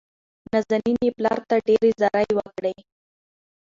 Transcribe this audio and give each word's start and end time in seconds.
نازنين 0.51 0.97
يې 1.05 1.11
پلار 1.17 1.39
ته 1.49 1.55
ډېرې 1.67 1.89
زارۍ 2.01 2.29
وکړې. 2.35 2.75